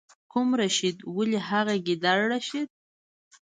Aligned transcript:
کوم 0.31 0.49
رشید؟ 0.61 0.97
ولې 1.15 1.39
هغه 1.49 1.75
ګیدړ 1.87 2.19
رشید. 2.33 2.69